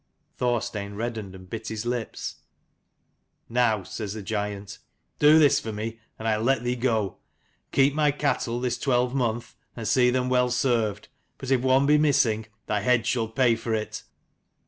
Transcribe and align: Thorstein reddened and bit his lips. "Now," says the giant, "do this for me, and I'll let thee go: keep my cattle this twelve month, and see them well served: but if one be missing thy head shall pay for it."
Thorstein 0.35 0.95
reddened 0.95 1.35
and 1.35 1.47
bit 1.47 1.67
his 1.67 1.85
lips. 1.85 2.37
"Now," 3.47 3.83
says 3.83 4.15
the 4.15 4.23
giant, 4.23 4.79
"do 5.19 5.37
this 5.37 5.59
for 5.59 5.71
me, 5.71 5.99
and 6.17 6.27
I'll 6.27 6.41
let 6.41 6.63
thee 6.63 6.75
go: 6.75 7.17
keep 7.71 7.93
my 7.93 8.09
cattle 8.09 8.59
this 8.59 8.79
twelve 8.79 9.13
month, 9.13 9.53
and 9.75 9.87
see 9.87 10.09
them 10.09 10.27
well 10.27 10.49
served: 10.49 11.07
but 11.37 11.51
if 11.51 11.61
one 11.61 11.85
be 11.85 11.99
missing 11.99 12.47
thy 12.65 12.79
head 12.79 13.05
shall 13.05 13.27
pay 13.27 13.55
for 13.55 13.75
it." 13.75 14.01